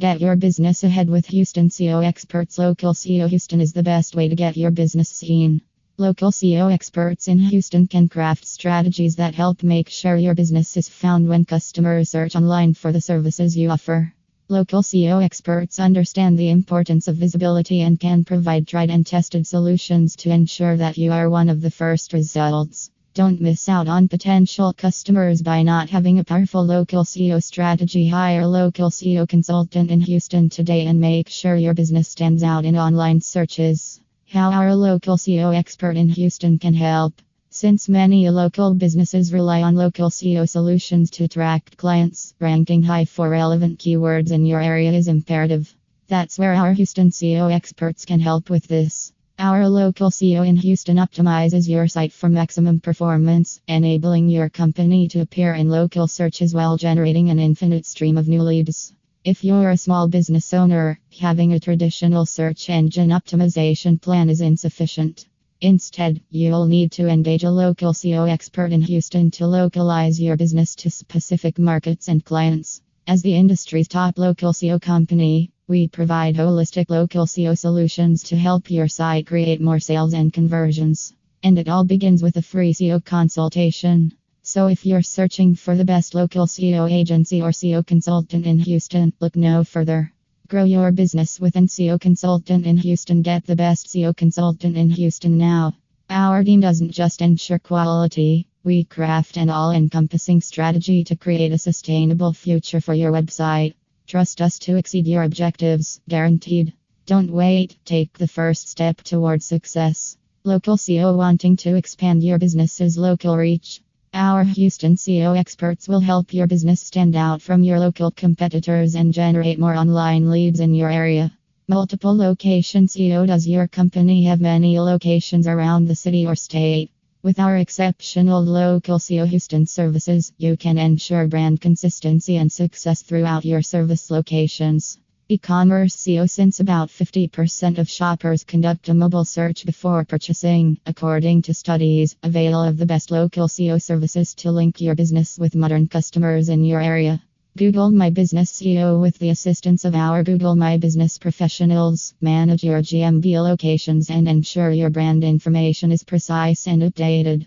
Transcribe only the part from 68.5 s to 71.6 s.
in Houston to localize your business to specific